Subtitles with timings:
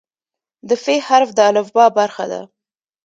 [0.67, 2.41] د "ف" حرف د الفبا برخه ده.